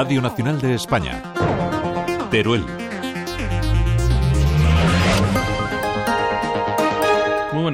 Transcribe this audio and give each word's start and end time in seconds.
Radio 0.00 0.22
Nacional 0.22 0.60
de 0.60 0.76
España. 0.76 1.20
Teruel. 2.30 2.87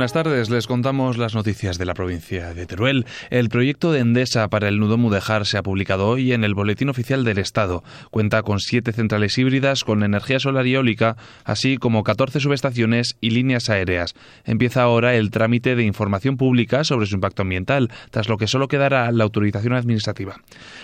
Buenas 0.04 0.12
tardes, 0.12 0.50
les 0.50 0.66
contamos 0.66 1.16
las 1.16 1.34
noticias 1.34 1.78
de 1.78 1.86
la 1.86 1.94
provincia 1.94 2.52
de 2.52 2.66
Teruel. 2.66 3.06
El 3.30 3.48
proyecto 3.48 3.90
de 3.90 4.00
Endesa 4.00 4.48
para 4.48 4.68
el 4.68 4.78
nudo 4.78 4.98
Mudejar 4.98 5.46
se 5.46 5.56
ha 5.56 5.62
publicado 5.62 6.08
hoy 6.08 6.34
en 6.34 6.44
el 6.44 6.52
Boletín 6.52 6.90
Oficial 6.90 7.24
del 7.24 7.38
Estado. 7.38 7.82
Cuenta 8.10 8.42
con 8.42 8.60
siete 8.60 8.92
centrales 8.92 9.38
híbridas 9.38 9.82
con 9.82 10.02
energía 10.02 10.40
solar 10.40 10.66
y 10.66 10.74
eólica, 10.74 11.16
así 11.46 11.78
como 11.78 12.04
14 12.04 12.38
subestaciones 12.40 13.16
y 13.22 13.30
líneas 13.30 13.70
aéreas. 13.70 14.14
Empieza 14.44 14.82
ahora 14.82 15.14
el 15.14 15.30
trámite 15.30 15.74
de 15.74 15.84
información 15.84 16.36
pública 16.36 16.84
sobre 16.84 17.06
su 17.06 17.14
impacto 17.14 17.40
ambiental, 17.40 17.90
tras 18.10 18.28
lo 18.28 18.36
que 18.36 18.46
solo 18.46 18.68
quedará 18.68 19.10
la 19.10 19.24
autorización 19.24 19.72
administrativa. 19.72 20.36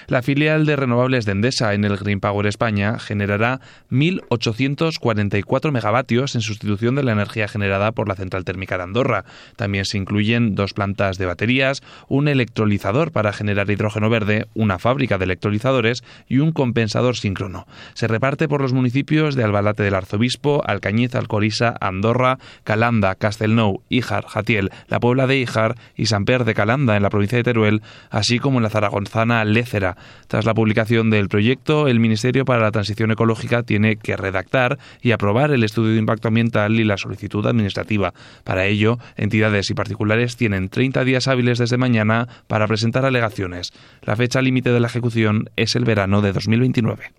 La 0.07 0.23
filial 0.23 0.65
de 0.65 0.77
renovables 0.77 1.27
de 1.27 1.33
Endesa 1.33 1.75
en 1.75 1.85
el 1.85 1.99
Green 1.99 2.21
Power 2.21 2.47
España 2.47 2.99
generará 2.99 3.61
1.844 3.91 5.73
megavatios 5.73 6.35
en 6.37 6.41
sustitución 6.41 6.95
de 6.95 7.03
la 7.03 7.13
energía 7.13 7.49
generada 7.49 7.93
por 7.93 8.09
la 8.09 8.15
central 8.15 8.47
térmica 8.47 8.79
de 8.79 8.85
Andorra. 8.85 9.10
También 9.57 9.85
se 9.85 9.99
incluyen 9.99 10.55
dos 10.55 10.75
plantas 10.75 11.19
de 11.19 11.27
baterías, 11.27 11.83
un 12.09 12.29
electrolizador 12.29 13.13
para 13.13 13.33
generar 13.33 13.71
hidrógeno 13.71 14.11
verde, 14.11 14.47
una 14.55 14.79
fábrica 14.79 15.19
de 15.19 15.25
electrolizadores 15.25 16.03
y 16.29 16.39
un 16.39 16.53
compensador 16.53 17.17
síncrono. 17.17 17.67
Se 17.95 18.09
reparte 18.09 18.49
por 18.49 18.63
los 18.63 18.73
municipios 18.73 19.35
de 19.35 19.45
Albalate 19.45 19.83
del 19.83 19.95
Arzobispo, 19.95 20.63
Alcañiz, 20.67 21.15
Alcorisa, 21.15 21.75
Andorra, 21.81 22.39
Calanda, 22.65 23.15
Castelnou, 23.15 23.83
Ijar, 23.89 24.27
Jatiel, 24.27 24.71
la 24.89 25.01
Puebla 25.01 25.27
de 25.27 25.39
Ijar 25.39 25.77
y 25.97 26.07
San 26.07 26.25
Per 26.25 26.45
de 26.45 26.55
Calanda 26.55 26.97
en 26.97 27.03
la 27.03 27.11
provincia 27.11 27.37
de 27.37 27.45
Teruel, 27.45 27.83
así 28.11 28.39
como 28.39 28.59
en 28.59 28.63
la 28.65 28.71
zaragonzana 28.71 29.45
Lécera. 29.45 29.97
Tras 30.29 30.45
la 30.45 30.55
publicación 30.55 31.11
del 31.11 31.29
proyecto, 31.29 31.89
el 31.89 32.01
Ministerio 32.01 32.45
para 32.45 32.63
la 32.63 32.71
Transición 32.71 33.11
Ecológica 33.11 33.63
tiene 33.63 33.97
que 33.97 34.17
redactar 34.17 34.79
y 35.03 35.13
aprobar 35.13 35.51
el 35.51 35.65
estudio 35.65 35.93
de 35.93 35.99
impacto 35.99 36.29
ambiental 36.29 36.79
y 36.79 36.85
la 36.85 36.97
solicitud 36.97 37.47
administrativa. 37.47 38.15
Para 38.45 38.67
ello, 38.67 38.99
entidades 39.17 39.71
y 39.71 39.75
particulares 39.75 40.37
tienen 40.37 40.69
30 40.69 41.05
días 41.05 41.29
hábiles 41.29 41.59
desde 41.59 41.77
mañana 41.77 42.29
para 42.47 42.67
presentar 42.67 43.05
alegaciones. 43.05 43.73
La 44.03 44.17
fecha 44.17 44.43
límite 44.43 44.71
de 44.71 44.81
la 44.81 44.89
ejecución 44.89 45.51
es 45.57 45.77
el 45.77 45.85
verano 45.85 46.23
de 46.23 46.33
2029. 46.33 47.13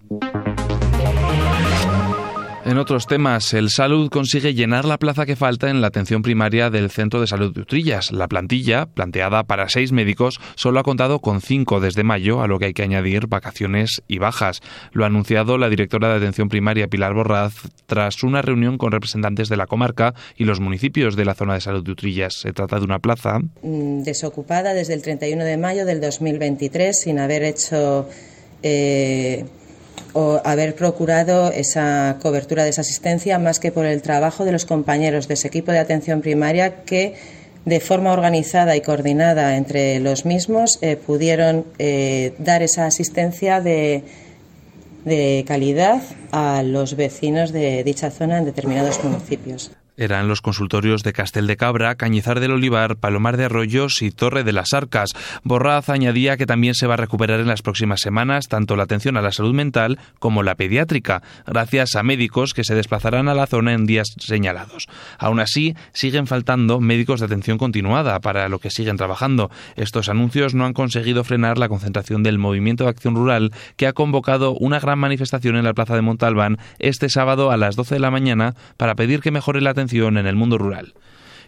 En 2.72 2.77
otros 2.77 3.05
temas, 3.05 3.53
el 3.53 3.69
Salud 3.69 4.09
consigue 4.09 4.53
llenar 4.53 4.86
la 4.86 4.97
plaza 4.97 5.25
que 5.25 5.36
falta 5.36 5.69
en 5.69 5.81
la 5.81 5.88
atención 5.88 6.22
primaria 6.22 6.69
del 6.69 6.89
Centro 6.89 7.19
de 7.19 7.28
Salud 7.28 7.53
de 7.53 7.59
Utrillas. 7.59 8.13
La 8.13 8.30
plantilla, 8.30 8.86
planteada 8.86 9.44
para 9.44 9.67
seis 9.67 9.91
médicos, 9.91 10.39
solo 10.55 10.80
ha 10.80 10.83
contado 10.83 11.19
con 11.19 11.41
cinco 11.41 11.81
desde 11.81 12.05
mayo, 12.05 12.41
a 12.41 12.47
lo 12.47 12.59
que 12.59 12.67
hay 12.67 12.73
que 12.73 12.83
añadir 12.83 13.28
vacaciones 13.28 14.02
y 14.08 14.19
bajas. 14.19 14.61
Lo 14.94 15.03
ha 15.03 15.08
anunciado 15.08 15.58
la 15.58 15.67
directora 15.67 16.08
de 16.11 16.16
atención 16.16 16.47
primaria 16.47 16.88
Pilar 16.88 17.13
Borraz 17.13 17.55
tras 17.88 18.23
una 18.23 18.41
reunión 18.41 18.78
con 18.78 18.94
representantes 18.94 19.50
de 19.50 19.58
la 19.58 19.67
comarca 19.67 20.13
y 20.38 20.45
los 20.45 20.61
municipios 20.61 21.17
de 21.17 21.25
la 21.25 21.35
zona 21.35 21.56
de 21.56 21.59
salud 21.59 21.83
de 21.83 21.91
Utrillas. 21.91 22.35
Se 22.35 22.53
trata 22.53 22.80
de 22.80 22.85
una 22.85 23.00
plaza 23.00 23.39
mm, 23.63 24.03
desocupada 24.03 24.73
desde 24.73 24.94
el 24.94 25.02
31 25.02 25.44
de 25.44 25.58
mayo 25.58 25.85
del 25.85 26.00
2023 26.00 26.97
sin 26.97 27.19
haber 27.19 27.44
hecho 27.44 28.08
eh, 28.63 29.44
o 30.13 30.41
haber 30.44 30.75
procurado 30.75 31.52
esa 31.52 32.17
cobertura 32.21 32.63
de 32.63 32.69
esa 32.69 32.81
asistencia 32.81 33.39
más 33.39 33.59
que 33.59 33.71
por 33.71 33.85
el 33.85 34.02
trabajo 34.02 34.45
de 34.45 34.52
los 34.52 34.66
compañeros 34.66 35.27
de 35.27 35.35
ese 35.35 35.47
equipo 35.47 35.71
de 35.71 35.80
atención 35.80 36.21
primaria 36.21 36.83
que 36.83 37.16
de 37.66 37.80
forma 37.80 38.11
organizada 38.11 38.75
y 38.75 38.81
coordinada 38.81 39.55
entre 39.55 39.99
los 39.99 40.25
mismos 40.25 40.79
eh, 40.81 40.95
pudieron 40.95 41.66
eh, 41.77 42.33
dar 42.39 42.63
esa 42.63 42.88
asistencia 42.88 43.61
de, 43.61 44.03
de 45.05 45.44
calidad 45.47 46.02
a 46.31 46.63
los 46.63 46.95
vecinos 46.95 47.52
de 47.52 47.83
dicha 47.83 48.09
zona 48.09 48.39
en 48.39 48.45
determinados 48.45 49.03
municipios. 49.03 49.72
Eran 50.01 50.28
los 50.28 50.41
consultorios 50.41 51.03
de 51.03 51.13
Castel 51.13 51.45
de 51.45 51.57
Cabra, 51.57 51.94
Cañizar 51.94 52.39
del 52.39 52.53
Olivar, 52.53 52.95
Palomar 52.95 53.38
de 53.38 53.45
Arroyos 53.45 54.01
y 54.01 54.09
Torre 54.09 54.44
de 54.44 54.51
las 54.51 54.73
Arcas. 54.73 55.12
Borraz 55.44 55.89
añadía 55.89 56.38
que 56.38 56.47
también 56.47 56.73
se 56.73 56.88
va 56.88 56.95
a 56.95 56.97
recuperar 56.97 57.39
en 57.39 57.45
las 57.45 57.62
próximas 57.62 58.01
semanas 58.01 58.47
tanto 58.47 58.75
la 58.75 58.81
atención 58.81 59.16
a 59.16 59.22
la 59.22 59.31
salud 59.31 59.53
mental 59.53 60.00
como 60.17 60.41
la 60.41 60.56
pediátrica, 60.56 61.22
gracias 61.45 61.95
a 61.95 62.01
médicos 62.01 62.56
que 62.56 62.63
se 62.63 62.73
desplazarán 62.73 63.28
a 63.28 63.35
la 63.35 63.45
zona 63.45 63.73
en 63.73 63.85
días 63.85 64.07
señalados. 64.17 64.88
Aún 65.19 65.39
así, 65.39 65.75
siguen 65.94 66.25
faltando 66.25 66.79
médicos 66.79 67.19
de 67.19 67.28
atención 67.28 67.59
continuada, 67.59 68.19
para 68.22 68.50
lo 68.50 68.57
que 68.57 68.72
siguen 68.72 68.97
trabajando. 68.97 69.51
Estos 69.75 70.09
anuncios 70.09 70.56
no 70.56 70.66
han 70.66 70.73
conseguido 70.73 71.23
frenar 71.23 71.59
la 71.59 71.69
concentración 71.69 72.23
del 72.23 72.39
Movimiento 72.39 72.85
de 72.85 72.89
Acción 72.89 73.13
Rural, 73.13 73.53
que 73.75 73.85
ha 73.85 73.94
convocado 73.94 74.53
una 74.53 74.79
gran 74.79 74.97
manifestación 74.97 75.57
en 75.57 75.66
la 75.66 75.75
plaza 75.75 75.94
de 75.94 76.01
Montalbán 76.01 76.57
este 76.79 77.07
sábado 77.07 77.51
a 77.51 77.57
las 77.57 77.75
12 77.75 77.94
de 77.94 78.00
la 78.00 78.09
mañana 78.09 78.56
para 78.78 78.95
pedir 78.95 79.22
que 79.22 79.29
mejore 79.29 79.62
la 79.62 79.69
atención 79.69 79.91
en 80.19 80.28
el 80.28 80.35
mundo 80.35 80.57
rural 80.57 80.94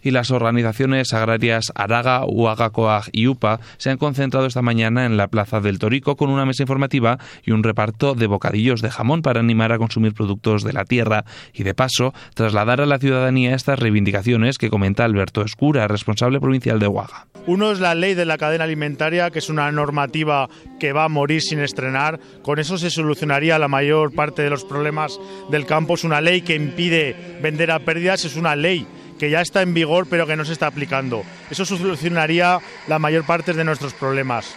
y 0.03 0.11
las 0.11 0.31
organizaciones 0.31 1.13
agrarias 1.13 1.71
Araga, 1.75 2.25
Uagacoag 2.25 3.05
y 3.11 3.27
UPA 3.27 3.59
se 3.77 3.89
han 3.89 3.97
concentrado 3.97 4.45
esta 4.45 4.61
mañana 4.61 5.05
en 5.05 5.17
la 5.17 5.27
Plaza 5.27 5.61
del 5.61 5.79
Torico 5.79 6.15
con 6.15 6.29
una 6.29 6.45
mesa 6.45 6.63
informativa 6.63 7.17
y 7.43 7.51
un 7.51 7.63
reparto 7.63 8.13
de 8.13 8.27
bocadillos 8.27 8.81
de 8.81 8.91
jamón 8.91 9.21
para 9.21 9.39
animar 9.39 9.71
a 9.71 9.77
consumir 9.77 10.13
productos 10.13 10.63
de 10.63 10.73
la 10.73 10.85
tierra 10.85 11.25
y, 11.53 11.63
de 11.63 11.73
paso, 11.73 12.13
trasladar 12.35 12.81
a 12.81 12.85
la 12.85 12.99
ciudadanía 12.99 13.55
estas 13.55 13.79
reivindicaciones 13.79 14.57
que 14.57 14.69
comenta 14.69 15.05
Alberto 15.05 15.41
Escura, 15.41 15.87
responsable 15.87 16.39
provincial 16.39 16.79
de 16.79 16.87
Uaga. 16.87 17.27
Uno 17.45 17.71
es 17.71 17.79
la 17.79 17.93
ley 17.93 18.13
de 18.13 18.25
la 18.25 18.37
cadena 18.37 18.63
alimentaria, 18.63 19.29
que 19.29 19.39
es 19.39 19.49
una 19.49 19.69
normativa 19.71 20.49
que 20.79 20.93
va 20.93 21.05
a 21.05 21.09
morir 21.09 21.41
sin 21.41 21.59
estrenar. 21.59 22.19
Con 22.41 22.59
eso 22.59 22.77
se 22.77 22.89
solucionaría 22.89 23.59
la 23.59 23.67
mayor 23.67 24.13
parte 24.13 24.43
de 24.43 24.49
los 24.49 24.63
problemas 24.63 25.19
del 25.51 25.65
campo. 25.65 25.95
Es 25.95 26.05
una 26.05 26.21
ley 26.21 26.41
que 26.41 26.55
impide 26.55 27.37
vender 27.41 27.71
a 27.71 27.79
pérdidas, 27.79 28.23
es 28.23 28.37
una 28.37 28.55
ley 28.55 28.87
que 29.23 29.29
ya 29.29 29.39
está 29.39 29.61
en 29.61 29.73
vigor 29.73 30.05
pero 30.09 30.27
que 30.27 30.35
no 30.35 30.43
se 30.43 30.51
está 30.51 30.67
aplicando. 30.67 31.23
Eso 31.49 31.65
solucionaría 31.65 32.59
la 32.89 32.99
mayor 32.99 33.25
parte 33.25 33.53
de 33.53 33.63
nuestros 33.63 33.93
problemas. 33.93 34.53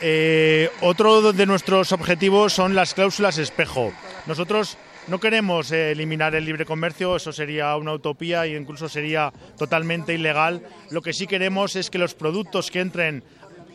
Eh, 0.00 0.68
otro 0.80 1.32
de 1.32 1.46
nuestros 1.46 1.92
objetivos 1.92 2.52
son 2.52 2.74
las 2.74 2.94
cláusulas 2.94 3.38
espejo. 3.38 3.92
Nosotros 4.26 4.78
no 5.06 5.20
queremos 5.20 5.70
eliminar 5.70 6.34
el 6.34 6.44
libre 6.44 6.64
comercio, 6.64 7.14
eso 7.14 7.32
sería 7.32 7.76
una 7.76 7.92
utopía 7.92 8.46
e 8.46 8.56
incluso 8.56 8.88
sería 8.88 9.32
totalmente 9.56 10.12
ilegal. 10.14 10.66
Lo 10.90 11.00
que 11.00 11.12
sí 11.12 11.28
queremos 11.28 11.76
es 11.76 11.90
que 11.90 11.98
los 11.98 12.14
productos 12.14 12.72
que 12.72 12.80
entren 12.80 13.22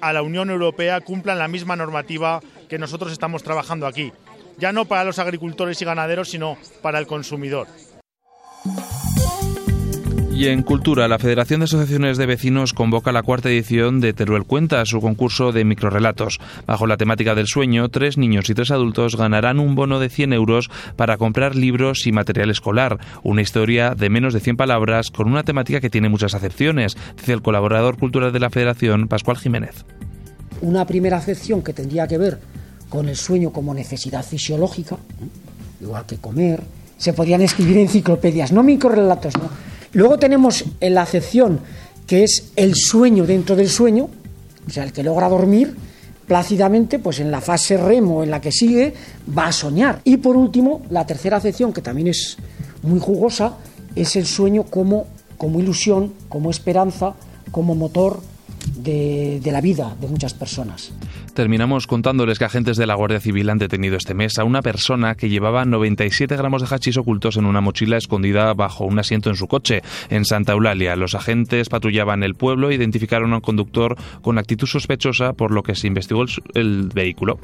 a 0.02 0.12
la 0.12 0.22
Unión 0.22 0.50
Europea 0.50 1.00
cumplan 1.00 1.40
la 1.40 1.48
misma 1.48 1.78
normativa 1.78 2.42
que 2.68 2.78
nosotros 2.78 3.14
estamos 3.14 3.42
trabajando 3.42 3.88
aquí. 3.88 4.12
Ya 4.58 4.74
no 4.74 4.84
para 4.84 5.06
los 5.06 5.18
agricultores 5.18 5.82
y 5.82 5.86
ganaderos, 5.86 6.30
sino 6.30 6.58
para 6.82 7.00
el 7.00 7.08
consumidor. 7.08 7.68
Y 10.36 10.48
en 10.48 10.64
Cultura, 10.64 11.08
la 11.08 11.20
Federación 11.20 11.60
de 11.60 11.66
Asociaciones 11.66 12.18
de 12.18 12.26
Vecinos 12.26 12.74
convoca 12.74 13.12
la 13.12 13.22
cuarta 13.22 13.50
edición 13.50 14.02
de 14.02 14.14
Teruel 14.14 14.46
Cuenta, 14.46 14.84
su 14.84 15.00
concurso 15.00 15.52
de 15.52 15.64
microrelatos. 15.64 16.40
Bajo 16.66 16.88
la 16.88 16.98
temática 16.98 17.36
del 17.36 17.46
sueño, 17.46 17.90
tres 17.90 18.18
niños 18.18 18.50
y 18.50 18.56
tres 18.56 18.72
adultos 18.72 19.16
ganarán 19.16 19.60
un 19.60 19.76
bono 19.76 20.00
de 20.00 20.10
100 20.10 20.34
euros 20.34 20.72
para 20.96 21.18
comprar 21.18 21.56
libros 21.56 22.08
y 22.08 22.12
material 22.12 22.50
escolar. 22.50 22.98
Una 23.22 23.44
historia 23.44 23.94
de 23.94 24.10
menos 24.10 24.34
de 24.34 24.40
100 24.40 24.58
palabras 24.58 25.12
con 25.12 25.28
una 25.28 25.44
temática 25.44 25.80
que 25.80 25.92
tiene 25.92 26.10
muchas 26.10 26.34
acepciones, 26.34 26.98
dice 27.16 27.34
el 27.34 27.44
colaborador 27.44 28.00
cultural 28.00 28.34
de 28.34 28.40
la 28.40 28.50
Federación, 28.50 29.08
Pascual 29.08 29.38
Jiménez. 29.38 29.86
Una 30.62 30.88
primera 30.88 31.18
acepción 31.18 31.62
que 31.62 31.74
tendría 31.74 32.08
que 32.08 32.18
ver 32.18 32.40
con 32.90 33.08
el 33.08 33.18
sueño 33.18 33.52
como 33.52 33.76
necesidad 33.76 34.26
fisiológica, 34.26 34.98
igual 35.80 36.08
que 36.08 36.18
comer. 36.18 36.64
Se 36.98 37.14
podrían 37.14 37.42
escribir 37.42 37.78
enciclopedias, 37.78 38.52
no 38.52 38.64
microrelatos, 38.64 39.38
no 39.38 39.63
Luego 39.94 40.18
tenemos 40.18 40.66
la 40.82 41.04
acepción 41.04 41.60
que 42.08 42.24
es 42.24 42.52
el 42.56 42.76
sueño 42.76 43.26
dentro 43.26 43.56
del 43.56 43.70
sueño, 43.70 44.10
o 44.68 44.70
sea, 44.70 44.84
el 44.84 44.92
que 44.92 45.04
logra 45.04 45.30
dormir 45.30 45.76
plácidamente, 46.28 47.00
pues 47.00 47.20
en 47.20 47.32
la 47.32 47.42
fase 47.42 47.78
remo 47.78 48.24
en 48.24 48.32
la 48.32 48.42
que 48.42 48.52
sigue, 48.52 48.94
va 49.38 49.48
a 49.48 49.52
soñar. 49.52 50.02
Y 50.04 50.18
por 50.18 50.36
último, 50.36 50.82
la 50.90 51.06
tercera 51.06 51.38
acepción, 51.38 51.74
que 51.74 51.82
también 51.82 52.08
es 52.08 52.38
muy 52.82 53.00
jugosa, 53.00 53.58
es 53.96 54.16
el 54.16 54.26
sueño 54.26 54.64
como, 54.64 55.06
como 55.38 55.60
ilusión, 55.60 56.14
como 56.30 56.50
esperanza, 56.50 57.14
como 57.52 57.76
motor 57.76 58.22
de, 58.76 59.42
la 59.46 59.62
vida 59.62 59.96
de 60.00 60.08
muchas 60.08 60.34
personas. 60.34 60.92
Terminamos 61.34 61.88
contándoles 61.88 62.40
que 62.40 62.46
agentes 62.46 62.78
de 62.78 62.88
la 62.88 62.96
Guardia 62.96 63.20
Civil 63.20 63.50
han 63.50 63.58
detenido 63.58 63.98
este 63.98 64.14
mes 64.14 64.38
a 64.38 64.44
una 64.44 64.62
persona 64.62 65.16
que 65.16 65.30
llevaba 65.30 65.66
97 65.66 66.36
gramos 66.36 66.62
de 66.62 66.74
hachís 66.74 66.98
ocultos 66.98 67.38
en 67.38 67.46
una 67.46 67.62
mochila 67.62 67.98
escondida 67.98 68.54
bajo 68.54 68.86
un 68.86 69.00
asiento 69.00 69.30
en 69.30 69.36
su 69.36 69.48
coche. 69.48 69.82
En 70.10 70.26
Santa 70.26 70.54
Eulalia, 70.54 70.96
los 70.96 71.16
agentes 71.16 71.70
patrullaban 71.70 72.24
el 72.24 72.36
pueblo 72.36 72.70
e 72.70 72.76
identificaron 72.76 73.34
a 73.34 73.38
un 73.38 73.42
conductor 73.42 73.96
con 74.22 74.38
actitud 74.38 74.68
sospechosa, 74.68 75.34
por 75.34 75.52
lo 75.52 75.64
que 75.64 75.76
se 75.76 75.88
investigó 75.88 76.26
el, 76.54 76.90
vehículo. 76.94 77.40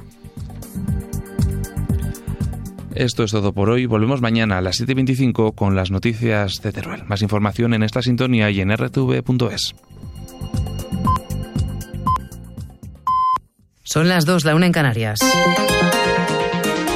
Esto 2.96 3.24
es 3.24 3.32
todo 3.32 3.54
por 3.54 3.70
hoy. 3.70 3.86
Volvemos 3.86 4.22
mañana 4.22 4.58
a 4.58 4.62
las 4.62 4.82
7.25 4.82 5.56
con 5.56 5.76
las 5.76 5.92
noticias 5.92 6.62
de 6.62 6.72
Teruel. 6.72 7.04
Más 7.06 7.22
información 7.22 7.74
en 7.74 7.84
esta 7.84 8.02
sintonía 8.02 8.50
y 8.50 8.62
en 8.62 8.76
rtv.es. 8.76 9.76
Son 13.92 14.08
las 14.08 14.24
dos, 14.24 14.46
la 14.46 14.54
una 14.54 14.68
en 14.68 14.72
Canarias. 14.72 15.20